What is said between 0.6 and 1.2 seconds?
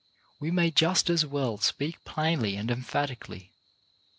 just